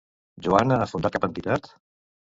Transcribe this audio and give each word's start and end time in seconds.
Joana 0.47 0.79
ha 0.79 0.87
fundat 0.93 1.17
cap 1.17 1.29
entitat? 1.31 1.71